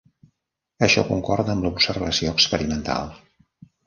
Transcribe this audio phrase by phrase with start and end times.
[0.85, 3.13] Això concorda amb l'observació experimental.